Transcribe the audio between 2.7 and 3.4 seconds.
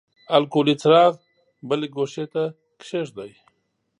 کیږدئ.